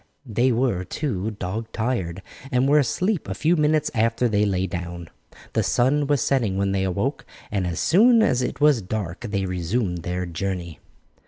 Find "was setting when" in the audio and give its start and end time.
6.07-6.71